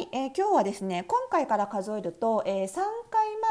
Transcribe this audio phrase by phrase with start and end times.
[0.00, 2.80] い、えー、今日はですね今回から数えると、えー、3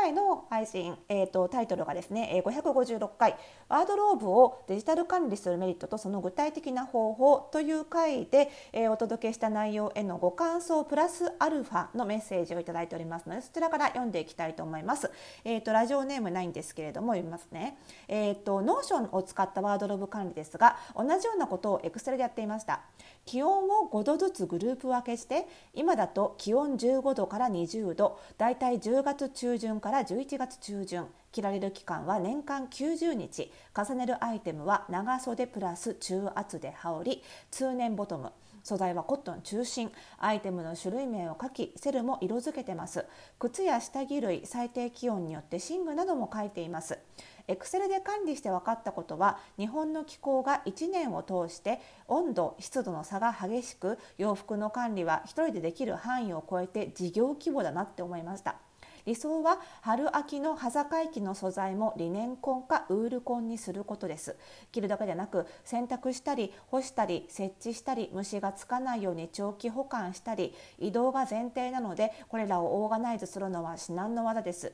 [0.01, 3.35] 回の配信、えーと、タイトルがですね、えー、556回
[3.67, 15.11] ワードローブをデジタル管理するメリットとその具体的な方法という回で、えー、お届けした内容へのご感想プラスアルファのメッセージをいただいておりますのでそちらから読んでいきたいと思います。
[15.43, 17.77] えーと、ラジオネームないんですけれども読みますね。
[18.07, 22.81] えーと、 Notion を使ったワードローブ管理ですが同じようなことを Excel でやっていました。
[23.25, 33.51] 気温を5度ずつグループ分けして今だと気温15度から20度だいたい10月中旬からから11月中旬着られる期間は年間90日。
[33.75, 38.31] 重ねるアイテムは長袖プラス中厚で羽織通年ボトム。
[38.61, 39.91] 素材はコットン中心。
[40.19, 43.03] アイテムの種類名を書きセルも色付けてます。
[43.39, 46.99] 靴や下着類最低気温によって寝具なども書いています。
[47.47, 58.68] エクセルで管理して分かったことは日本の気候が1年を通して温度湿度の差が激しく洋服の管理は1人でできる範囲を超えて事業規模だなって思いました。
[59.09, 64.35] 理想は春秋の端境期の素材もリネンコンかウールコンにすることです。
[64.71, 74.73] 着るだけでなく洗濯したり干したり設置したり虫がつかないように長期保管したり移動が前提なのでこれらをオーガナイズするのは至難の業です。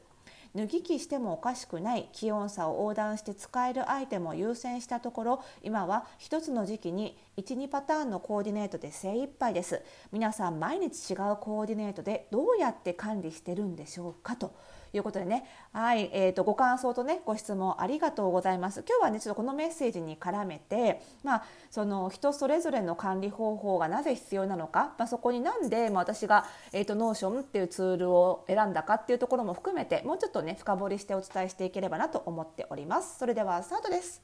[0.54, 14.54] 脱ぎ着してもおかしくない気温差を横断して使えるアイテムを優先したところ今は1つの時期に12パターンのコーディネートで精一杯です皆さん毎日違うコーディネートでどうやって管理してるんでしょうかと
[14.98, 18.84] いうことでね、はい、えーと、ご感想とねご質問ありがとうございます。
[18.88, 33.20] 今日はねちょっとこのメッセージに絡めて、まあその人それぞれの管理方法がなぜ必要なのか、まあ、そこになんで、ま、私がえっ、ー、と Notion っていうツールを選んだかっていうところも含めてもうちょっとね深掘りしてお伝えしていければなと思っております。
[33.20, 34.22] それではスタートです。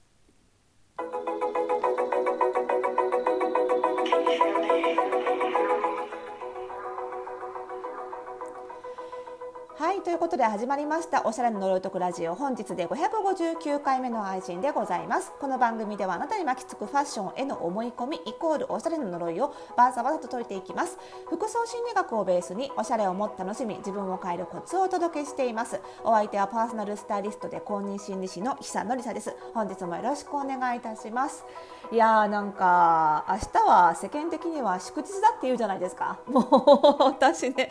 [10.01, 12.33] いということで始まりましたおしゃれの呪いとくラジオ。
[12.33, 15.31] 本日で559回目の配信でございます。
[15.39, 20.97] この番組ではあなたに巻きつくファッションへの思い込みイコールおしゃれの呪いをバーサバサと解いていきます。
[21.27, 25.79] 服装心理学をベースにおしゃれをもっと楽しみ自分を変えるコツをお届けしています。
[26.03, 29.35] お相手はパーソナルスタイリストで公認心理師の久典沙です。
[29.53, 31.45] 本日もよろしくお願いいたします。
[31.91, 36.17] いやーなんか明日は世間的には祝日だって言うじゃないですか。
[36.25, 37.69] もう私ね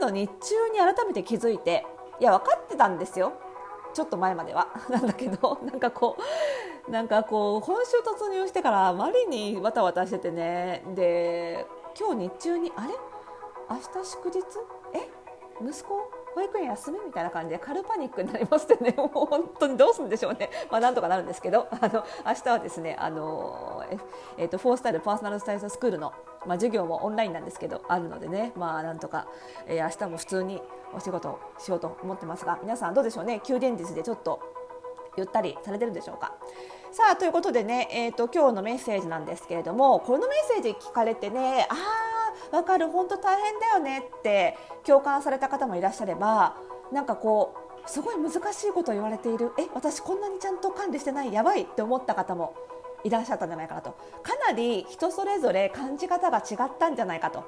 [0.00, 1.84] 今日の日中に改めて気気づいて
[2.20, 3.32] いや分かってたんですよ。
[3.92, 4.68] ちょっと前までは。
[4.88, 6.16] なんだけどなんかこ
[6.86, 10.84] うなんかこう今週突入してからあまりにわたわたしててね。
[10.94, 11.66] で
[11.98, 12.94] 今日日中にあれ？
[13.70, 14.44] 明日祝日？
[14.92, 15.08] え？
[15.60, 16.10] 息子？
[16.34, 18.94] 保育園休みみたいな感じでカルパニックになりましてね。
[18.98, 21.68] もう本当にどうするんでしょうね、まあ、なんとかなるんですけど。
[21.80, 23.84] あの明日はですねあの、
[24.36, 26.12] えーと、フォースタイルパーソナルスタイルスクールの、
[26.46, 29.26] まあ、授業もオンラインなんですけどあるのでね、まあ、なんとか、
[29.66, 30.62] えー、明日も普通に
[30.94, 33.40] お仕事をしようと思ってますが皆さんどうでしょうね。
[33.40, 34.40] 休電日でちょっと
[35.16, 36.34] ゆったりされてるんでしょうか。
[36.90, 42.03] さあということでね、えーと、今日のメッセージなんですけれどもこのメッセージ聞かれてねああ
[42.54, 42.88] 分かる。
[42.88, 46.56] 本当大変だよねって共感された方もいらっしゃれば
[46.92, 47.54] なんかこ
[47.86, 49.52] うすごい難しいことを言われている。
[49.58, 51.32] え私こんなにちゃんと管理してない？
[51.32, 52.54] やばいって思った方も
[53.04, 53.90] いらっしゃったんじゃないかなと。
[54.22, 57.44] かなり人それぞれ感じ方が違ったんじゃないかと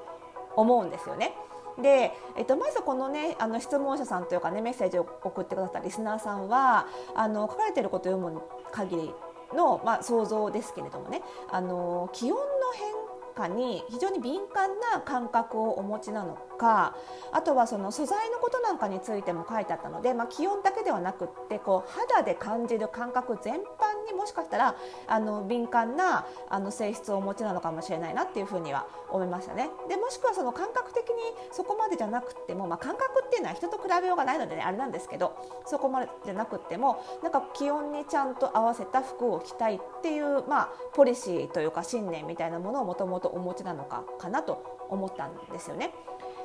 [0.56, 1.34] 思うんですよね。
[1.78, 8.40] で、えっと、まずこのねあの質問者さんというかねメッセージを送ってくださったリスナーさんはあの書かれていることを読む
[8.72, 9.14] 限り
[9.54, 12.38] の、まあ、想像ですけれどもねあの気温
[13.36, 16.96] かに非常に敏感な感覚をお持ちなのか
[17.32, 23.60] あとはその素材のことなんかについても書いてあったので、まあ、気温だけではなくってこう肌で感じる感覚全般
[24.06, 29.70] にもしかしたらあの敏感なあの性質をお持ちなのかもしれないなっていうふうには思いましたね。
[29.88, 31.14] でもしくはその感覚的に
[31.52, 45.92] そこまでじゃなくても、まあ、感覚っていうのは人と比べようがないので、ね、あれなんですけどそこまでじゃなくてもなんか気温にちゃんと合わせた服を着たいっていう、まあ、ポリシーというか信念みたいなものをもともとお持ちなのかかなと思ったんですよね。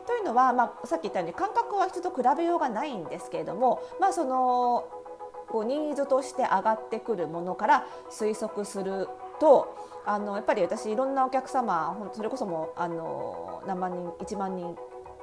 [0.08, 4.86] というのは、まあ、さっき言ったように感覚は人と比べようがないんですけれども、まあ、その
[5.52, 9.08] こうニーズとして上がってくるものから推測する
[9.40, 9.76] と
[10.06, 14.68] あのやっぱり私いろんなお客様それこそもあの何万人1万人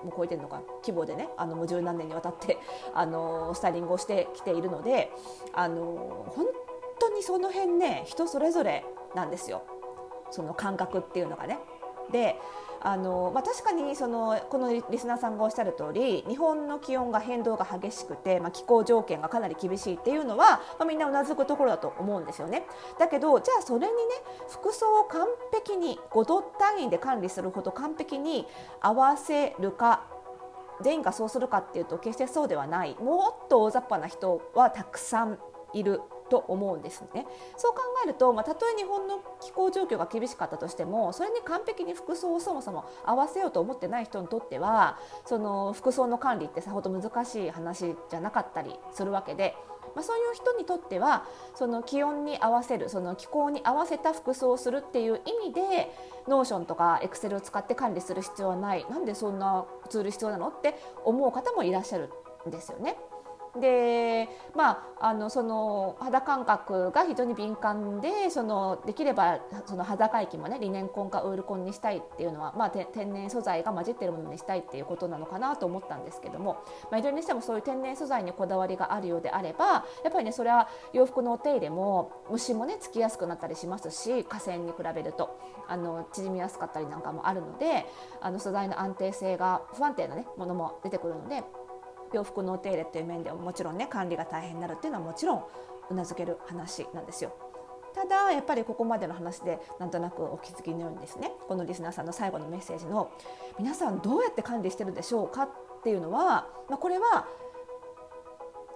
[0.04, 2.58] も超えてるのか規模でねあのもう十何年にわたって
[2.94, 5.10] あのスタイリングをしてきているので
[5.54, 6.46] あの本
[7.00, 8.84] 当にその辺ね人それぞれ
[9.14, 9.62] なんですよ。
[10.30, 11.58] その感覚っていうのがね。
[12.10, 12.38] で
[12.80, 22.64] あの、まあ、確かにそのこのリスナーさんがおっしゃる通り日本の気温が変動が激しくて、まあ、気候条件がかなり厳しいっていうのは、まあ、みんなうなずくところだと思うんですよね。
[22.98, 23.92] だけどじゃあそれにね
[24.48, 28.46] 服装を完璧に5度単位で管理するほど完璧に
[28.80, 30.06] 合わせるか
[30.80, 35.38] 全員がそうするかっていうと決してそうではないもっと大雑把な人はたくさん
[35.72, 37.26] いると思うんですね
[37.56, 49.56] そう考えると、まあ、たとえ日本の気候状況が厳しかったとしてもそれに完璧に服装をそもそも合わせようと思ってない人にとってはその服装の管理ってさほど難しい話じゃなかったりするわけで。
[49.94, 55.90] まあ、そういう人にとってはその気温に合わせるその気候に合わせた服装をするっていう意味で
[56.28, 60.48] Notion とか Excel を使って管理する必要はないなんでそんなツール必要なの？
[60.48, 62.10] って思う方もいらっしゃる
[62.46, 62.96] んですよね。
[63.60, 64.70] でま
[65.00, 85.38] あ、あのその肌感覚が非常に敏感でそのできればその肌着もねリネンコンかウールコンにしたいっていうのは、まあ、天然素材が混じってるものにしたいっていうことなのかなと思ったんですけども、まあ、いずれにしてもそういう天然素材にこだわりがあるようであればやっぱりねそれは洋服のお手入れも虫もねつきやすくなったりしますし河川に比べると
[85.68, 87.86] あの縮みやすかったりなんかもあるので
[88.20, 91.44] あの素材の安定性が不安定な、ね、ものも出てくるので
[92.12, 95.44] 洋服のお手入れっていう面でももちろんね管理が大変になるっていうのはもちろん
[95.90, 97.32] うなずける話なんですよ。
[97.94, 103.10] ただやっぱりここまでの話でなんとなくお気づきのようにですねこのリスナーさんの最後のメッセージの
[103.58, 105.48] 「皆さんどうやって管理してるでしょうか?」っ
[105.82, 107.26] ていうのは、まあ、これは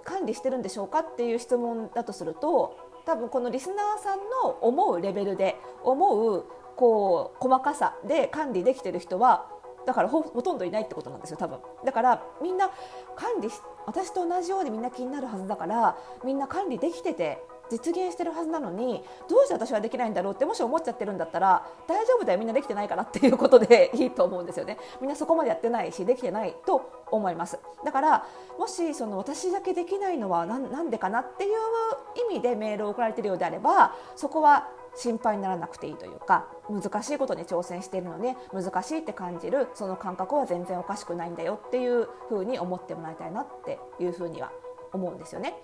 [0.04, 6.44] 管理してるんでしょうかっていう質問だとすると多分このリスナーさんの思うレベルで思う
[6.76, 9.46] こう細かさで管理できてる人は
[9.86, 11.58] だからほとんどいないってことなんですよ多分。
[11.84, 12.70] だからみんな
[13.16, 13.48] 管理
[13.86, 24.78] 私と同じようにみんな気になるはずだからみんな管理できてて実現してるはずなのにどうして私はできないんだろうってもし思っちゃってるんだったら大丈夫だよみんなできてないからっていうことで いいと思うんですよね。
[25.00, 27.58] みんなそこまでやってないしできてないと思います。
[27.84, 28.26] だから
[28.58, 31.52] もしその私だけできないのはなんでかなっていう
[32.30, 44.52] 意味でメールを送られてるようであればそこは心配にならなくていいというか難しいことに挑戦しているので難しいって感じるその感覚は全然おかしくないんだよっていうふうに思ってもらいたいなっていうふうには
[44.92, 45.54] 思うんですよね。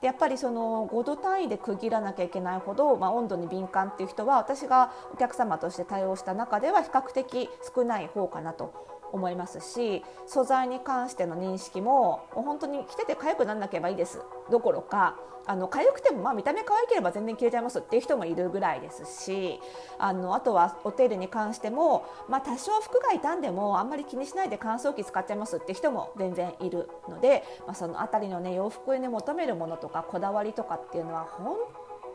[0.00, 14.20] でやっぱりその5度単位で区切らなきゃいけないほど、まあ、温度に敏感っていう人は私がお客様として対応した中では比較的少ない方かなと思いますし素材に関しての認識も本当に着てて痒くならなければいいです
[14.50, 15.16] どころか
[15.46, 19.60] あの痒くてもまあ見た目可愛ければ全然着れちゃいますっていう人もいるぐらいですし
[19.98, 31.56] あのあとはお手入れに関しても、まあ、多少服が傷んでもあんまり気にしないで乾燥機使っちゃいますって人も全然いるので、まあ、その辺りの、ね、洋服に求めるものとかこだわりとかっていうのは本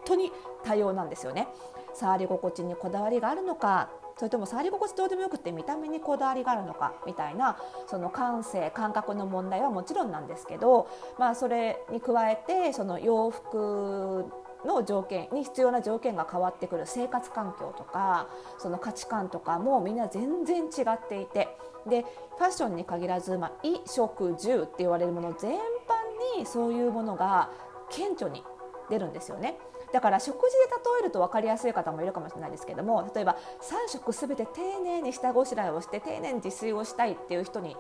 [0.05, 0.31] 当に
[0.63, 1.47] 多様なんですよね。
[1.93, 7.57] 触り心地にこだわりがあるのかそれとも触り心地どうでもよくて見た目にこだわりがあるのかみたいな
[7.87, 14.25] その感性感覚の問題はもちろんなんですけど、まあ、それに加えてその洋服
[14.65, 18.27] の条件に必要な条件が変わってくる生活環境とか
[18.57, 21.47] その価値観とかもみんな全然違っていて
[21.87, 22.03] で
[22.37, 27.49] ファッションに限らず、まあ、衣食住って言われるもの全般にそういうものが
[27.89, 28.43] 顕著に
[28.89, 29.57] 出るんですよね。
[29.93, 37.75] だから食事で例えると分かりやすい方もいるかもしれないですけども例えば3食すべて丁寧に下ごしらえをして丁寧に自炊をしたいっていう人に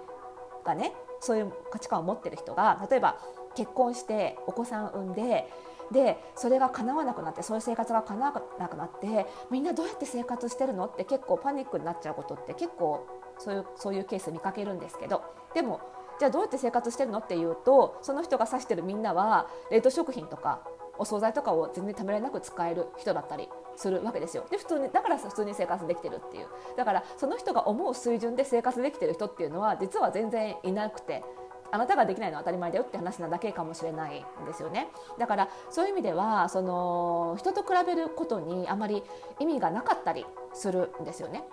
[0.65, 3.19] がねそういう価値観を持ってる人が例えば
[3.55, 5.49] 結婚してお子さん産んで
[5.91, 13.07] でそれが叶わなくなってそういう生活が叶わなくなってみんなどうやって生活してるのって結構パニックになっちゃうことって結構
[13.39, 15.23] そういうそういうケース見かけるんですけど
[15.55, 15.81] でも
[16.19, 20.61] じゃあどうやって生活してるのっていうとその人が指してるみんなは冷凍食品とか
[20.99, 24.45] お惣菜とかを全然ためらいなく使える人だったりするわけですよ。
[24.51, 26.47] で普通にだから普通に生活できてるっていう。
[26.77, 31.23] だからその人が思う水準で生活できてる人っていうのは実は全然いなくて
[31.71, 34.89] あなたができないのは当たり前だよって話なだけかもしれないんですよね。
[35.17, 39.03] だからそういう意味ではその人と比べることにあまり
[39.39, 41.43] 意味がなかったりするんですよね。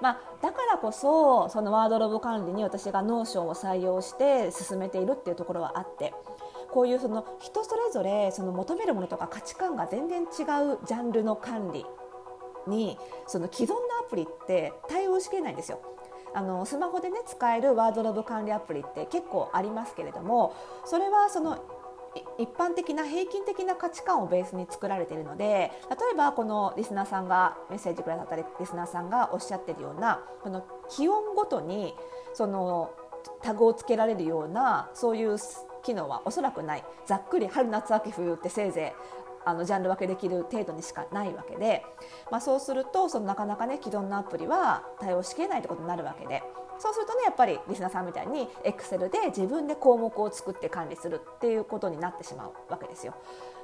[0.00, 6.14] まあ、だからこそそのワードローブ管理に私が Notion を採用して進めているっていうところはあって
[6.72, 10.26] こういうその人それぞれその求めるものとか価値観が全然違う
[10.86, 11.84] ジャンルの管理
[12.66, 15.80] にその既存のアプリって対応しきれないんですよ。
[16.32, 21.58] あのスマホでね使えるワードローブ管理アプリって結構ありますけれどもそれはその
[22.38, 31.94] 一般的な平均的な価値観をベースに作られているので例えばこのリスナーさんがメッセージくださったリスナーさんがおっしゃってるようなこの気温ごとに
[32.34, 32.92] その
[33.42, 35.36] タグをつけられるようなそういう
[35.82, 41.84] 機能はおそらくないざっくり春夏秋冬ってせいぜいあのジャンル分けできる程度にしかないわけで、
[42.30, 46.42] まあ、そうするとそのなかなかね既存のアプリは対応しきれないってことになるわけで。
[46.78, 53.14] そうするとねやっぱりリスナーさんみたいに Excel で自分で項目を作って管理するっていうことになってしまうわけですよ。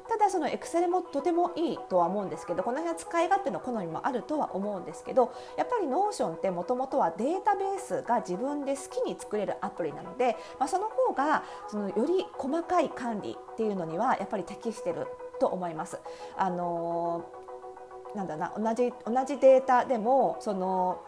[0.08, 15.06] ただその Excel もとてもいいとは思うんですけどこの辺は使い勝手の好みもあるとは思うんですけどやっぱり Notion ってもともとはデータベースが自分で好きに作れるアプリなので、まあ、その方がそのより細かい管理っていうのにはやっぱり適してる
[15.40, 15.98] と思います。
[16.36, 21.02] あのー、なんだな同じ同じデータでもその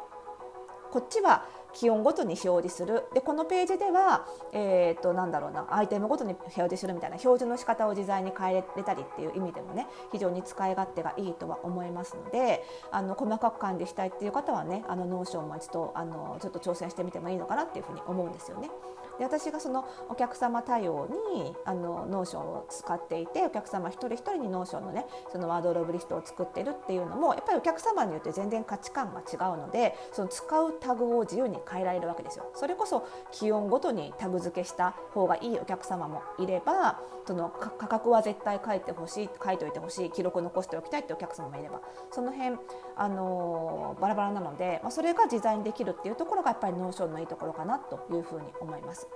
[0.90, 18.70] こっちは気温ごとに表示するでこのページでは、えー、となんだろうなアイテムごとに表示するみたいな表示の仕方を自在に変えれたりっていう意味でもね非常に使い勝手がいいとは思いますのであの細かく管理したいっていう方はねあの Notion も一度あのちょっと挑戦してみてもいいのかなっていうふうに思うんですよね。
[19.18, 32.50] で私がそのお客様対応にあの Notionを使っていてお客様一人一人に Notionのねそのワードローブリストを作ってるっていうのもやっぱりお客様によって全然価値観が違うのでその使うタグを自由に変えられるわけですよ。
[32.54, 42.56] それこそ気温ごとにタグ付けした方がいいお客様もいればその価格は絶対書いてほしい書いておいてほしい記録残しておきたいってお客様もいればその辺
[42.96, 49.08] あのバラバラなので、まあ、それが自在にできるっていうところがやっぱり Notionのいいところかなというふうに思います。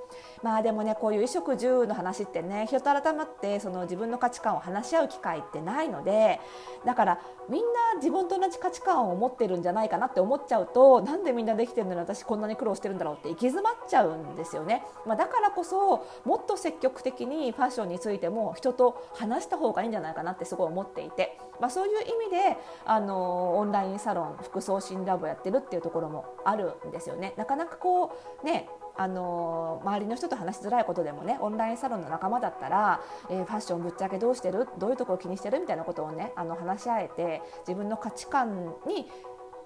[0.42, 6.38] まあでもねこういう衣食住の話ってね人と改まってその自分の価値観を話し合う機会ってないので
[6.84, 14.83] だからみんな自分と同じ価値観を持ってるんじゃないかなって思っちゃうとなんでみんなできてるのに私こんなに苦労してるんだろうって行き詰まっちゃうんですよね。
[15.05, 27.35] まあ、だからこそもっと積極的にファッションについても人と話した方がいいんじゃないかなってすごい思っていて、まあ、そういう意味であのオンラインサロン服装診ラボやってるっていうところもあるんですよね。
[27.37, 34.67] なかなかこうねあの周りの人と話しづらいことでもねオンラインサロンの仲間だったら、えー、ファッションぶっちゃけどうしてる？
[34.79, 35.61] どういうところ気にしてる？
[35.61, 39.07] みたいなことをねあの話し合えて自分の価値観に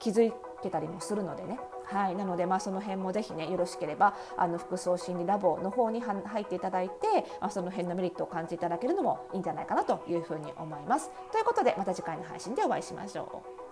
[0.00, 0.32] 気づ
[0.62, 6.94] けたりもするのでねはい、なので、まあ、その辺もぜひねよろしければあの服装心理ラボの方に入っていただいて、
[7.40, 11.10] まあ、その辺のメリットを感じていただけるのもいいんじゃないかなというふうに思います。
[11.32, 13.65] ということでまた次回の配信でお会いしましょう。